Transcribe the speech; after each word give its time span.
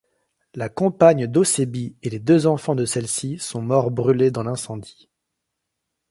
La 0.55 0.67
compagne 0.67 1.27
d’Ossebi 1.27 1.95
et 2.01 2.09
les 2.09 2.17
deux 2.17 2.47
enfants 2.47 2.73
de 2.73 2.85
celles-ci 2.85 3.37
sont 3.37 3.61
morts 3.61 3.91
brûlés 3.91 4.31
dans 4.31 4.41
l'incendie. 4.41 5.11